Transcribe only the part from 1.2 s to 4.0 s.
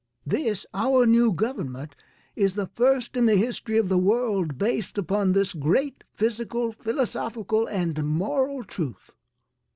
government, is the first in the history of the